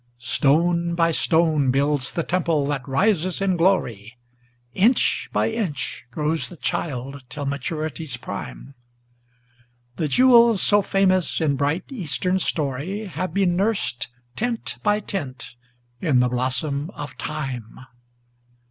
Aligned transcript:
Stone 0.17 0.95
by 0.95 1.11
stone 1.11 1.69
builds 1.69 2.09
the 2.11 2.23
temple 2.23 2.65
that 2.65 2.87
rises 2.89 3.39
in 3.39 3.55
glory, 3.55 4.17
Inch 4.73 5.29
by 5.31 5.51
inch 5.51 6.07
grows 6.09 6.49
the 6.49 6.57
child 6.57 7.21
till 7.29 7.45
maturity's 7.45 8.17
prime; 8.17 8.73
The 9.97 10.07
jewels 10.07 10.59
so 10.63 10.81
famous 10.81 11.39
in 11.39 11.55
bright, 11.55 11.83
Eastern 11.91 12.39
story 12.39 13.05
Have 13.05 13.31
been 13.31 13.55
nursed, 13.55 14.07
tint 14.35 14.77
by 14.81 15.01
tint, 15.01 15.55
in 16.01 16.19
the 16.19 16.29
blossom 16.29 16.89
of 16.95 17.15
Time. 17.19 17.81